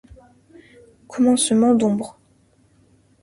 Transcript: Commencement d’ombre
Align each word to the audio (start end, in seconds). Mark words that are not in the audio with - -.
Commencement 1.07 1.75
d’ombre 1.75 2.17